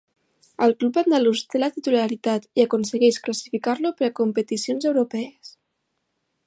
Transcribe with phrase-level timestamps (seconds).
[0.67, 5.55] Al club andalús té la titularitat i aconsegueix classificar-lo per a competicions europees.